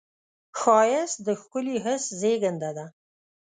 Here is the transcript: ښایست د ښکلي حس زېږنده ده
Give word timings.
ښایست 0.59 1.17
د 1.27 1.27
ښکلي 1.41 1.77
حس 1.85 2.03
زېږنده 2.21 2.71
ده 2.77 2.85